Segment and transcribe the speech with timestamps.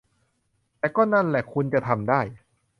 [0.79, 2.21] แต่ก็นั่นล่ะคุณจะทำได้